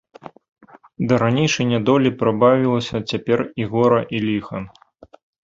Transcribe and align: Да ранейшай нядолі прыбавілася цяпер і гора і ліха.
Да 1.11 1.19
ранейшай 1.23 1.65
нядолі 1.73 2.09
прыбавілася 2.23 3.03
цяпер 3.13 3.45
і 3.63 3.69
гора 3.75 4.01
і 4.19 4.25
ліха. 4.27 4.57